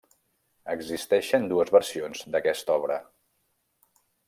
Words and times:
Existeixen 0.75 1.45
dues 1.51 1.71
versions 1.77 2.25
d'aquesta 2.37 2.81
obra. 2.81 3.01